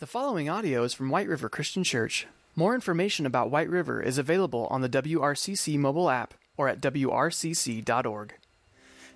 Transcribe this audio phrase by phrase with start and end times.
[0.00, 2.26] The following audio is from White River Christian Church.
[2.56, 8.34] More information about White River is available on the WRCC mobile app or at wrcc.org.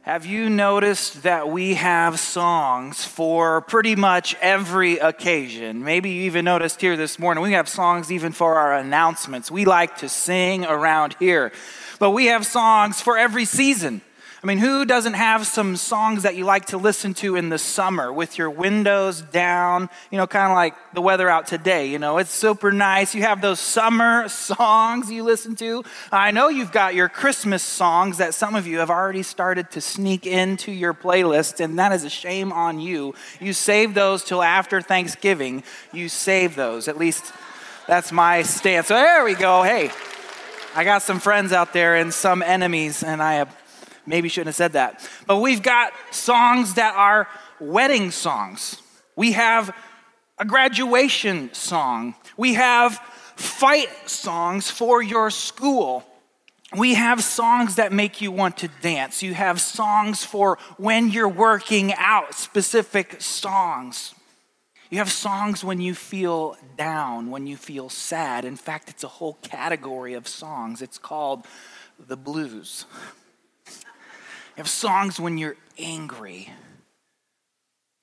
[0.03, 5.83] Have you noticed that we have songs for pretty much every occasion?
[5.83, 9.51] Maybe you even noticed here this morning, we have songs even for our announcements.
[9.51, 11.51] We like to sing around here,
[11.99, 14.01] but we have songs for every season.
[14.41, 17.59] I mean, who doesn't have some songs that you like to listen to in the
[17.59, 21.87] summer with your windows down, you know, kind of like the weather out today?
[21.87, 23.17] You know, it's super nice.
[23.17, 25.83] You have those summer songs you listen to.
[26.13, 29.81] I know you've got your Christmas songs that some of you have already started to
[29.81, 33.17] sneak into your playlist, and that is a shame on you.
[33.41, 35.65] You save those till after Thanksgiving.
[35.93, 36.87] You save those.
[36.87, 37.33] At least
[37.89, 38.87] that's my stance.
[38.87, 39.65] So there we go.
[39.65, 39.91] Hey,
[40.77, 43.58] I got some friends out there and some enemies, and I have
[44.09, 45.09] maybe shouldn't have said that.
[45.27, 47.29] But we've got songs that are
[47.61, 48.81] wedding songs.
[49.17, 49.75] We have
[50.39, 52.15] a graduation song.
[52.37, 52.99] We have
[53.37, 56.05] fight songs for your school.
[56.77, 59.23] We have songs that make you want to dance.
[59.23, 64.15] You have songs for when you're working out, specific songs.
[64.91, 68.45] You have songs when you feel down, when you feel sad.
[68.45, 70.83] In fact, it's a whole category of songs.
[70.83, 71.47] It's called
[71.99, 72.87] the blues.
[74.59, 76.53] You have songs when you're angry.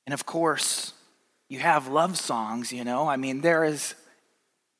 [0.06, 0.94] And of course,
[1.50, 3.10] you have love songs, you know.
[3.10, 3.94] I mean, there is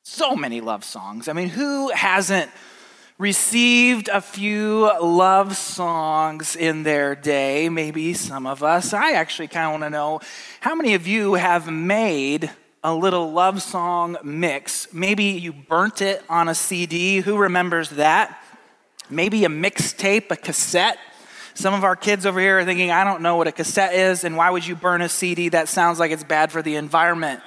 [0.02, 1.28] so many love songs.
[1.28, 2.50] I mean, who hasn't
[3.18, 7.68] received a few love songs in their day?
[7.68, 8.94] Maybe some of us.
[8.94, 10.20] I actually kind of want to know
[10.60, 12.50] how many of you have made
[12.82, 14.90] a little love song mix?
[14.94, 17.20] Maybe you burnt it on a CD.
[17.20, 18.42] Who remembers that?
[19.10, 20.96] Maybe a mixtape, a cassette.
[21.56, 24.24] Some of our kids over here are thinking, I don't know what a cassette is,
[24.24, 25.48] and why would you burn a CD?
[25.48, 27.40] That sounds like it's bad for the environment.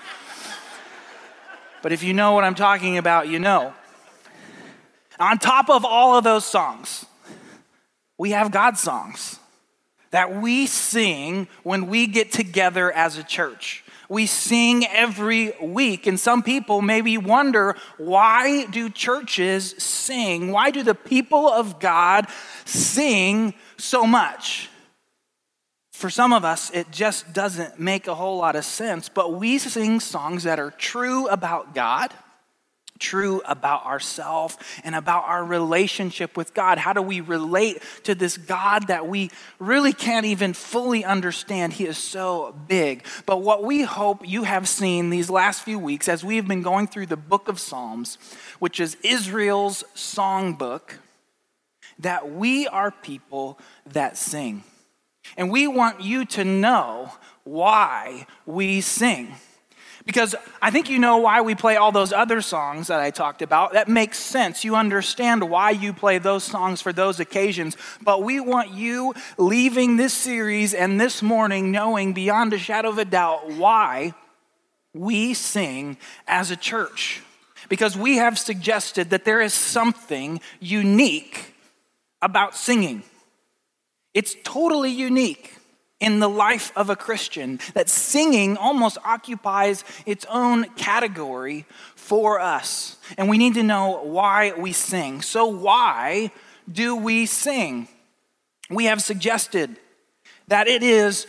[1.84, 3.72] but if you know what I'm talking about, you know.
[5.20, 7.06] On top of all of those songs,
[8.18, 9.40] we have God songs
[10.10, 13.84] that we sing when we get together as a church.
[14.10, 20.52] We sing every week, and some people maybe wonder why do churches sing?
[20.52, 22.28] Why do the people of God
[22.66, 24.70] sing so much.
[25.92, 29.58] For some of us, it just doesn't make a whole lot of sense, but we
[29.58, 32.14] sing songs that are true about God,
[33.00, 36.78] true about ourselves, and about our relationship with God.
[36.78, 41.74] How do we relate to this God that we really can't even fully understand?
[41.74, 43.06] He is so big.
[43.26, 46.88] But what we hope you have seen these last few weeks as we've been going
[46.88, 48.18] through the book of Psalms,
[48.60, 50.98] which is Israel's songbook
[52.00, 54.64] that we are people that sing.
[55.38, 57.12] And we want you to know
[57.44, 59.36] why we sing.
[60.10, 63.44] Because I think you know why we play all those other songs that I talked
[63.44, 63.74] about.
[63.74, 64.64] That makes sense.
[64.64, 67.78] You understand why you play those songs for those occasions.
[68.02, 72.98] But we want you leaving this series and this morning knowing beyond a shadow of
[72.98, 74.16] a doubt why
[74.96, 75.96] we sing
[76.28, 77.22] as a church.
[77.70, 81.54] Because we have suggested that there is something unique
[82.20, 83.04] about singing.
[84.16, 85.59] It's totally unique
[86.00, 91.66] in the life of a Christian that singing almost occupies its own category
[91.96, 92.98] for us.
[93.18, 95.22] And we need to know why we sing.
[95.22, 96.32] So, why
[96.72, 97.88] do we sing?
[98.70, 99.78] We have suggested
[100.48, 101.28] that it is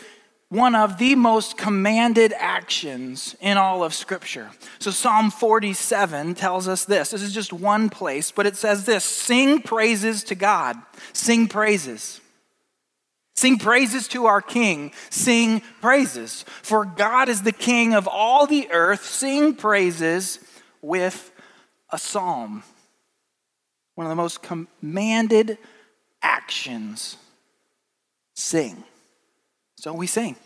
[0.51, 4.51] one of the most commanded actions in all of Scripture.
[4.79, 7.11] So, Psalm 47 tells us this.
[7.11, 10.77] This is just one place, but it says this Sing praises to God.
[11.13, 12.21] Sing praises.
[13.41, 14.93] Sing praises to our King.
[15.09, 16.45] Sing praises.
[16.61, 19.07] For God is the King of all the earth.
[19.07, 20.41] Sing praises
[20.83, 21.33] with
[21.89, 22.63] a psalm.
[23.95, 25.57] One of the most commanded
[26.21, 27.17] actions.
[28.35, 28.85] Sing.
[29.77, 30.37] So we sing.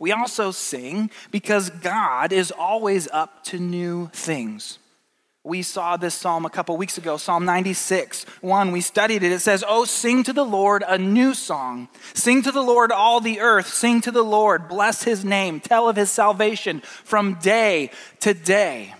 [0.00, 4.78] We also sing because God is always up to new things.
[5.46, 8.72] We saw this psalm a couple weeks ago, Psalm 96, 1.
[8.72, 9.30] We studied it.
[9.30, 11.86] It says, Oh, sing to the Lord a new song.
[12.14, 13.68] Sing to the Lord all the earth.
[13.68, 14.66] Sing to the Lord.
[14.68, 15.60] Bless his name.
[15.60, 18.92] Tell of his salvation from day to day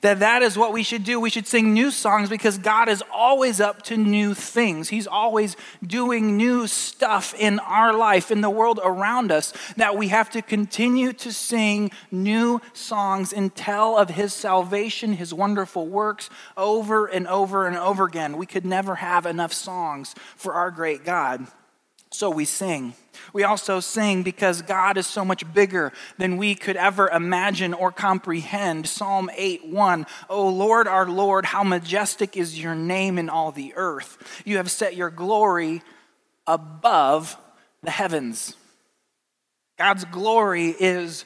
[0.00, 1.20] that that is what we should do.
[1.20, 4.88] We should sing new songs because God is always up to new things.
[4.88, 5.56] He's always
[5.86, 10.42] doing new stuff in our life, in the world around us, that we have to
[10.42, 17.26] continue to sing new songs and tell of His salvation, His wonderful works over and
[17.26, 18.36] over and over again.
[18.36, 21.46] We could never have enough songs for our great God.
[22.12, 22.94] So we sing.
[23.32, 27.92] We also sing because God is so much bigger than we could ever imagine or
[27.92, 28.88] comprehend.
[28.88, 33.72] Psalm 8 1 O Lord, our Lord, how majestic is your name in all the
[33.76, 34.42] earth.
[34.44, 35.82] You have set your glory
[36.46, 37.36] above
[37.82, 38.56] the heavens.
[39.78, 41.24] God's glory is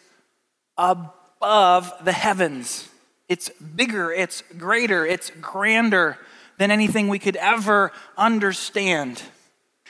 [0.76, 2.88] above the heavens.
[3.28, 6.18] It's bigger, it's greater, it's grander
[6.58, 9.22] than anything we could ever understand.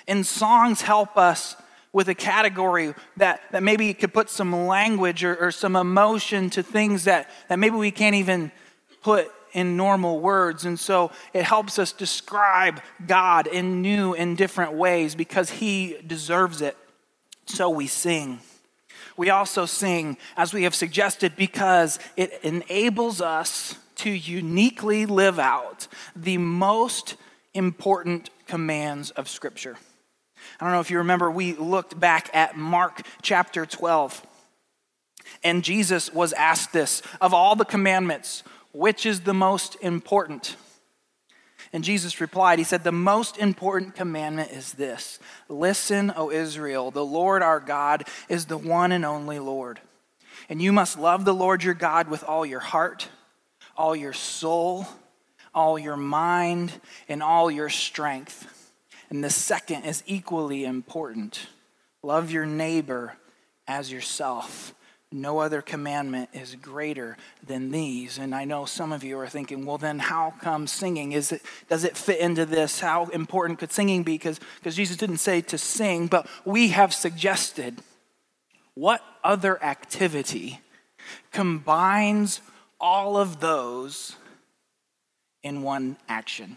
[0.06, 1.56] And songs help us
[1.92, 6.62] with a category that, that maybe could put some language or, or some emotion to
[6.62, 8.50] things that, that maybe we can't even
[9.00, 10.64] put in normal words.
[10.64, 16.60] And so it helps us describe God in new and different ways because He deserves
[16.60, 16.76] it.
[17.46, 18.40] So we sing.
[19.16, 25.86] We also sing, as we have suggested, because it enables us to uniquely live out
[26.16, 27.14] the most
[27.54, 29.76] important commands of Scripture.
[30.60, 34.24] I don't know if you remember, we looked back at Mark chapter 12.
[35.42, 38.42] And Jesus was asked this of all the commandments,
[38.72, 40.56] which is the most important?
[41.72, 45.18] And Jesus replied, He said, The most important commandment is this
[45.48, 49.80] Listen, O Israel, the Lord our God is the one and only Lord.
[50.48, 53.08] And you must love the Lord your God with all your heart,
[53.76, 54.86] all your soul,
[55.54, 56.72] all your mind,
[57.08, 58.63] and all your strength.
[59.10, 61.48] And the second is equally important
[62.02, 63.16] love your neighbor
[63.66, 64.74] as yourself.
[65.10, 67.16] No other commandment is greater
[67.46, 68.18] than these.
[68.18, 71.12] And I know some of you are thinking, well, then how come singing?
[71.12, 72.80] Is it, does it fit into this?
[72.80, 74.18] How important could singing be?
[74.18, 77.80] Because Jesus didn't say to sing, but we have suggested
[78.74, 80.60] what other activity
[81.32, 82.40] combines
[82.80, 84.16] all of those
[85.42, 86.56] in one action?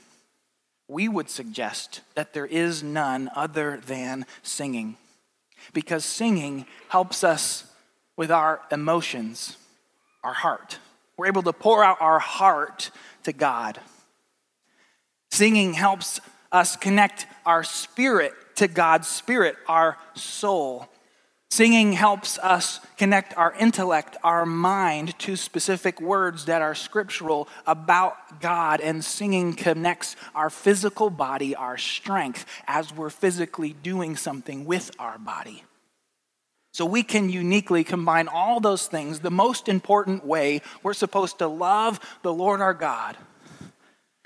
[0.88, 4.98] We would suggest that there is none other than singing.
[5.74, 7.66] Because singing helps us
[8.16, 9.58] with our emotions,
[10.24, 10.80] our heart.
[11.18, 12.92] We're able to pour out our heart
[13.24, 13.80] to God.
[15.32, 16.20] Singing helps
[16.52, 20.88] us connect our spirit to God's spirit, our soul.
[21.50, 28.42] Singing helps us connect our intellect, our mind to specific words that are scriptural about
[28.42, 28.82] God.
[28.82, 35.18] And singing connects our physical body, our strength, as we're physically doing something with our
[35.18, 35.64] body.
[36.74, 39.22] So we can uniquely combine all those things.
[39.22, 43.18] The most important way we're supposed to love the Lord our God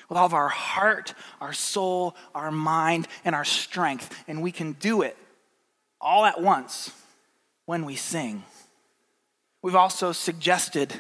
[0.10, 4.14] with all of our heart, our soul, our mind, and our strength.
[4.28, 5.16] And we can do it
[6.02, 6.92] all at once
[7.72, 8.44] when we sing.
[9.62, 10.94] We've also suggested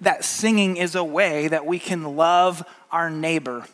[0.00, 3.64] that singing is a way that we can love our neighbor.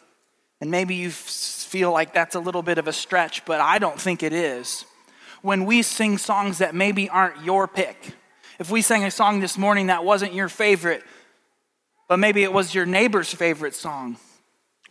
[0.60, 3.98] And maybe you feel like that's a little bit of a stretch, but I don't
[3.98, 4.84] think it is
[5.40, 8.12] when we sing songs that maybe aren't your pick.
[8.58, 11.02] If we sang a song this morning that wasn't your favorite,
[12.08, 14.18] but maybe it was your neighbor's favorite song.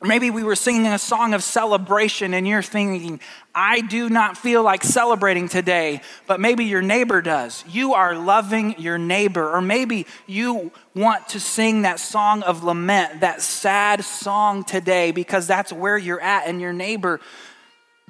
[0.03, 3.21] Or maybe we were singing a song of celebration and you're thinking,
[3.55, 7.63] I do not feel like celebrating today, but maybe your neighbor does.
[7.69, 9.49] You are loving your neighbor.
[9.49, 15.47] Or maybe you want to sing that song of lament, that sad song today, because
[15.47, 17.21] that's where you're at and your neighbor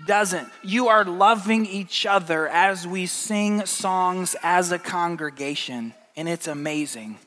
[0.07, 0.47] doesn't.
[0.63, 7.19] You are loving each other as we sing songs as a congregation, and it's amazing.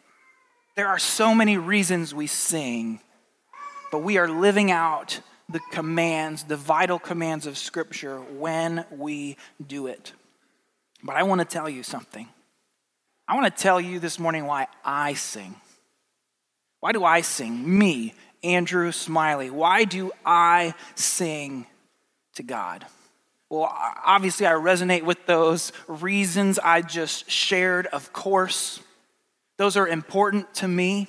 [0.74, 2.98] There are so many reasons we sing,
[3.90, 9.86] but we are living out the commands, the vital commands of Scripture when we do
[9.86, 10.12] it.
[11.02, 12.28] But I want to tell you something.
[13.28, 15.56] I want to tell you this morning why I sing.
[16.80, 17.78] Why do I sing?
[17.78, 19.50] Me, Andrew Smiley.
[19.50, 21.66] Why do I sing
[22.34, 22.86] to God?
[23.48, 28.80] Well, obviously, I resonate with those reasons I just shared, of course.
[29.56, 31.08] Those are important to me.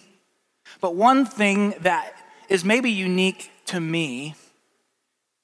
[0.81, 2.13] But one thing that
[2.49, 4.35] is maybe unique to me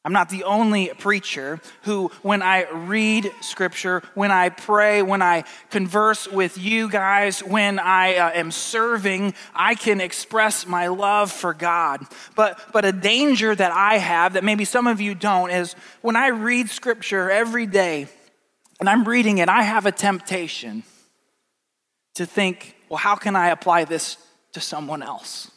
[0.06, 5.46] I'm not the only preacher who, when I read scripture, when I pray, when I
[5.70, 11.54] converse with you guys, when I uh, am serving, I can express my love for
[11.54, 12.06] God.
[12.36, 16.18] But, but a danger that I have, that maybe some of you don't, is when
[16.18, 18.08] I read scripture every day
[18.82, 20.84] and I'm reading it, I have a temptation
[22.16, 24.18] to think, well, how can I apply this
[24.52, 25.50] to someone else?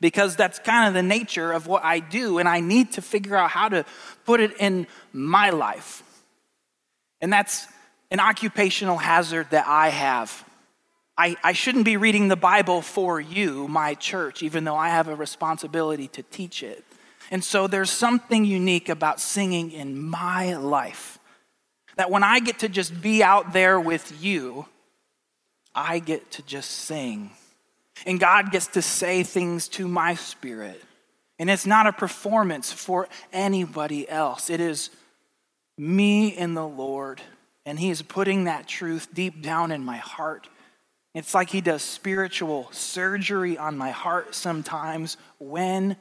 [0.00, 3.36] Because that's kind of the nature of what I do, and I need to figure
[3.36, 3.84] out how to
[4.24, 6.02] put it in my life.
[7.20, 7.66] And that's
[8.10, 10.44] an occupational hazard that I have.
[11.16, 15.08] I, I shouldn't be reading the Bible for you, my church, even though I have
[15.08, 16.84] a responsibility to teach it.
[17.30, 21.18] And so there's something unique about singing in my life.
[21.96, 24.66] That when I get to just be out there with you,
[25.74, 27.30] I get to just sing.
[28.06, 30.82] And God gets to say things to my spirit.
[31.38, 34.50] And it's not a performance for anybody else.
[34.50, 34.90] It is
[35.76, 37.20] me and the Lord.
[37.66, 40.48] And He is putting that truth deep down in my heart.
[41.14, 45.96] It's like He does spiritual surgery on my heart sometimes when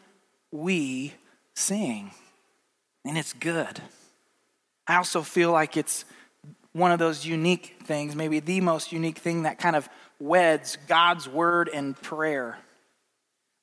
[0.52, 1.14] we
[1.56, 2.12] sing.
[3.06, 3.82] And it's good.
[4.88, 6.06] I also feel like it's
[6.74, 9.88] one of those unique things, maybe the most unique thing that kind of
[10.24, 12.58] weds God's word and prayer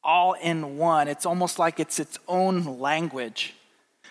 [0.02, 1.08] all in one.
[1.08, 3.54] It's almost like it's its own language.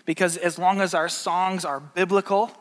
[0.05, 2.51] Because as long as our songs are biblical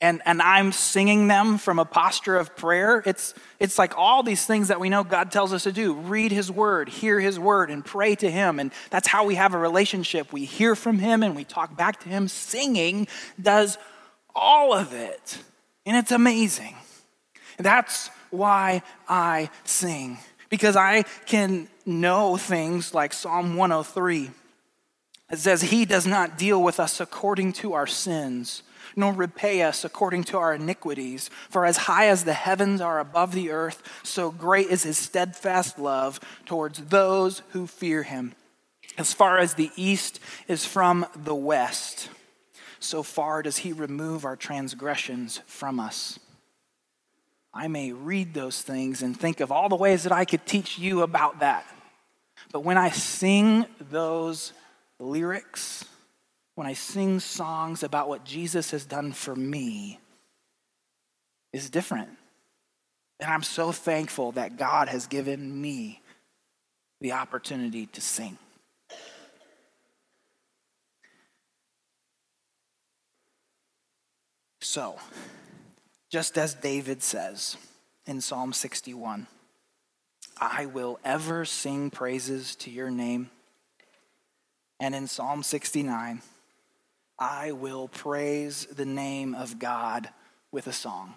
[0.00, 4.44] and, and I'm singing them from a posture of prayer, it's, it's like all these
[4.44, 7.70] things that we know God tells us to do read His word, hear His word,
[7.70, 8.58] and pray to Him.
[8.58, 10.32] And that's how we have a relationship.
[10.32, 12.28] We hear from Him and we talk back to Him.
[12.28, 13.08] Singing
[13.40, 13.78] does
[14.34, 15.38] all of it.
[15.86, 16.76] And it's amazing.
[17.58, 24.30] That's why I sing, because I can know things like Psalm 103.
[25.30, 28.62] It says, He does not deal with us according to our sins,
[28.94, 31.30] nor repay us according to our iniquities.
[31.48, 35.78] For as high as the heavens are above the earth, so great is His steadfast
[35.78, 38.34] love towards those who fear Him.
[38.98, 42.10] As far as the east is from the west,
[42.78, 46.18] so far does He remove our transgressions from us.
[47.54, 50.78] I may read those things and think of all the ways that I could teach
[50.78, 51.66] you about that.
[52.50, 54.52] But when I sing those
[54.98, 55.84] lyrics,
[56.54, 59.98] when I sing songs about what Jesus has done for me,
[61.52, 62.08] is different.
[63.20, 66.00] And I'm so thankful that God has given me
[67.00, 68.38] the opportunity to sing.
[74.60, 74.96] So,
[76.12, 77.56] just as David says
[78.06, 79.26] in Psalm 61
[80.38, 83.30] I will ever sing praises to your name.
[84.80, 86.20] And in Psalm 69,
[87.18, 90.08] I will praise the name of God
[90.50, 91.14] with a song.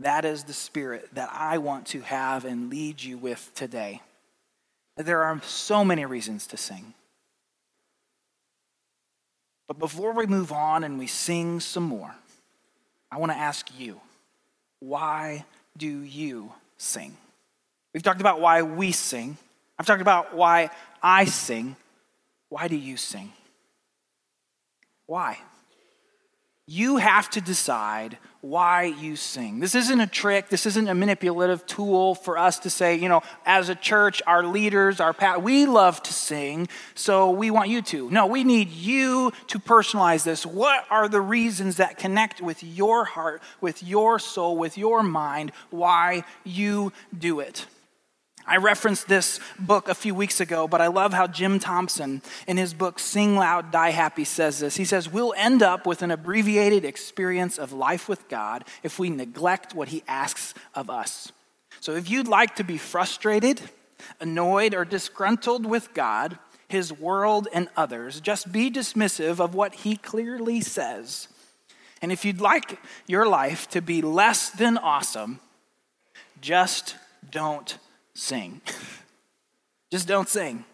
[0.00, 4.02] That is the spirit that I want to have and lead you with today.
[4.98, 6.92] There are so many reasons to sing.
[9.66, 12.16] But before we move on and we sing some more,
[13.10, 14.00] I want to ask you,
[14.80, 15.44] why
[15.76, 17.16] do you sing?
[17.94, 19.36] We've talked about why we sing.
[19.78, 20.70] I've talked about why
[21.02, 21.76] I sing.
[22.48, 23.32] Why do you sing?
[25.06, 25.38] Why?
[26.66, 29.58] You have to decide why you sing.
[29.58, 30.48] This isn't a trick.
[30.48, 34.44] This isn't a manipulative tool for us to say, you know, as a church, our
[34.44, 38.10] leaders, our we love to sing, so we want you to.
[38.10, 40.46] No, we need you to personalize this.
[40.46, 45.52] What are the reasons that connect with your heart, with your soul, with your mind,
[45.70, 47.66] why you do it?
[48.46, 52.56] I referenced this book a few weeks ago, but I love how Jim Thompson, in
[52.56, 54.76] his book Sing Loud, Die Happy, says this.
[54.76, 59.10] He says, We'll end up with an abbreviated experience of life with God if we
[59.10, 61.32] neglect what He asks of us.
[61.80, 63.60] So if you'd like to be frustrated,
[64.20, 66.38] annoyed, or disgruntled with God,
[66.68, 71.26] His world, and others, just be dismissive of what He clearly says.
[72.00, 75.40] And if you'd like your life to be less than awesome,
[76.40, 76.94] just
[77.28, 77.78] don't
[78.16, 78.60] sing.
[79.90, 80.64] Just don't sing.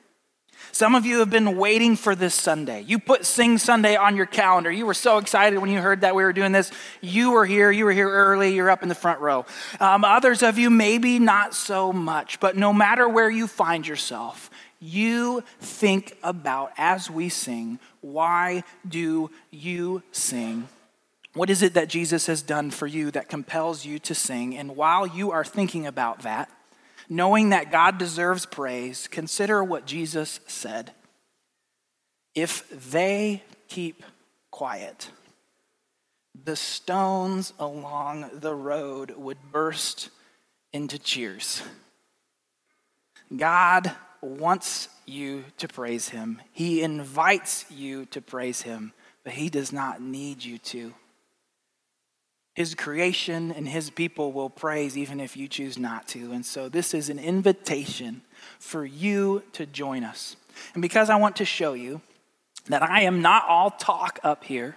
[0.70, 2.82] Some of you have been waiting for this Sunday.
[2.82, 4.70] You put Sing Sunday on your calendar.
[4.70, 6.70] You were so excited when you heard that we were doing this.
[7.02, 7.70] You were here.
[7.70, 8.54] You were here early.
[8.54, 9.44] You're up in the front row.
[9.80, 14.50] Um, others of you, maybe not so much, but no matter where you find yourself,
[14.80, 20.68] you think about as we sing, why do you sing?
[21.34, 24.56] What is it that Jesus has done for you that compels you to sing?
[24.56, 26.50] And while you are thinking about that,
[27.12, 30.92] knowing that God deserves praise, consider what Jesus said.
[32.34, 34.02] If they keep
[34.50, 35.10] quiet,
[36.44, 40.08] the stones along the road would burst
[40.72, 41.62] into cheers.
[43.36, 43.92] God
[44.22, 46.40] wants you to praise him.
[46.50, 50.94] He invites you to praise him, but he does not need you to.
[52.54, 56.32] His creation and his people will praise even if you choose not to.
[56.32, 58.22] And so this is an invitation
[58.58, 60.36] for you to join us.
[60.74, 62.02] And because I want to show you
[62.66, 64.76] that I am not all talk up here,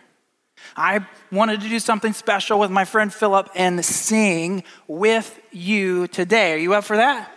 [0.77, 6.53] I wanted to do something special with my friend Philip and sing with you today.
[6.53, 7.29] Are you up for that?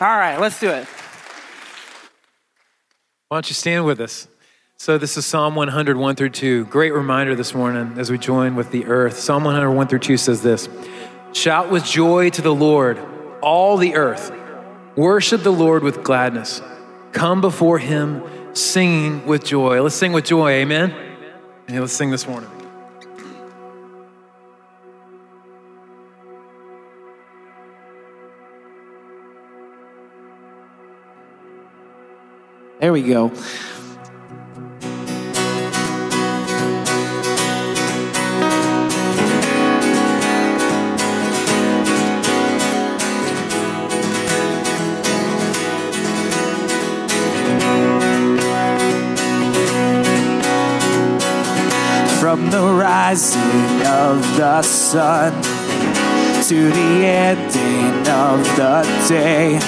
[0.00, 0.86] All right, let's do it.
[3.28, 4.26] Why don't you stand with us?
[4.82, 6.64] So, this is Psalm 101 through 2.
[6.64, 9.16] Great reminder this morning as we join with the earth.
[9.16, 10.68] Psalm 101 through 2 says this
[11.32, 12.98] Shout with joy to the Lord,
[13.40, 14.32] all the earth.
[14.96, 16.60] Worship the Lord with gladness.
[17.12, 18.24] Come before him
[18.56, 19.80] singing with joy.
[19.80, 20.92] Let's sing with joy, amen?
[21.68, 22.50] Let's sing this morning.
[32.80, 33.30] There we go.
[52.32, 55.32] From the rising of the sun
[56.44, 59.58] to the ending of the day,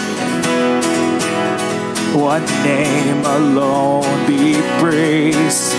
[2.18, 5.75] one name alone be praised.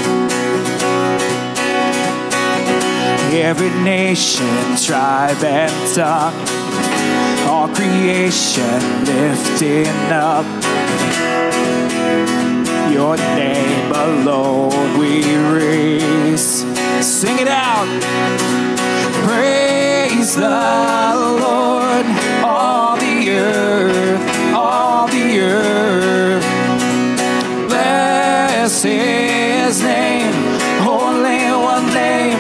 [3.34, 6.39] Every nation, tribe, and tongue,
[7.48, 10.46] all creation lifting up
[12.96, 15.22] your name alone we
[15.52, 16.64] raise.
[17.06, 17.90] Sing it out.
[19.28, 20.48] Praise the
[21.44, 22.06] Lord,
[22.42, 26.46] all the earth, all the earth.
[27.68, 30.34] Bless his name,
[30.88, 32.40] only one name,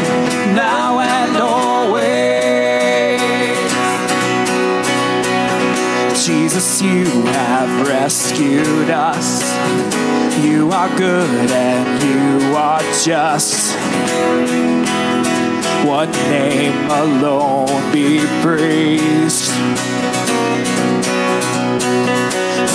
[0.55, 1.99] now and always.
[6.25, 10.04] Jesus, you have rescued us.
[10.41, 13.73] You are good and you are just.
[15.87, 19.51] One name alone be praised.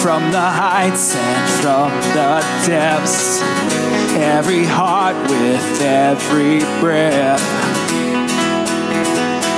[0.00, 3.42] From the heights and from the depths,
[4.16, 7.44] every heart with every breath.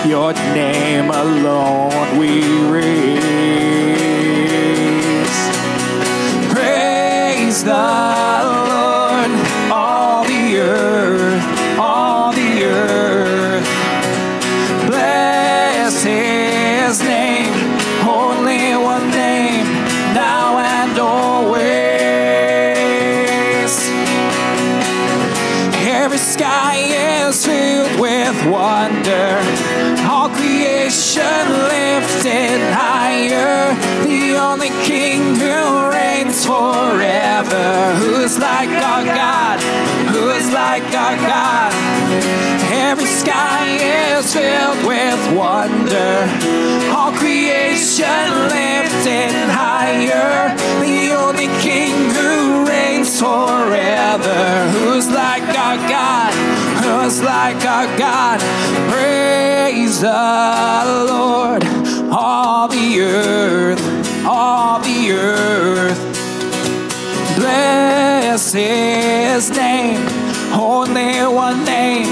[0.04, 2.40] Your name alone we
[38.32, 39.60] Who's like our God?
[40.08, 41.70] Who's like our God?
[42.72, 46.24] Every sky is filled with wonder,
[46.96, 50.48] all creation lifted higher.
[50.80, 54.70] The only King who reigns forever.
[54.78, 56.32] Who's like our God?
[56.82, 58.40] Who's like our God?
[58.90, 61.64] Praise the Lord,
[62.10, 66.00] all the earth, all the earth.
[67.36, 67.91] Bless
[68.50, 70.04] his name,
[70.52, 72.11] only one name,